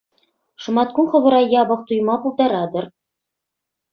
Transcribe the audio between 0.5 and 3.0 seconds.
Шӑматкун хӑвӑра япӑх туйма пултаратӑр.